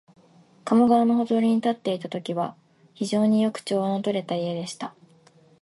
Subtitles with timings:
[0.65, 2.55] 加茂川のほとりに建っていたときは、
[2.95, 4.95] 非常によく調和のとれた家でした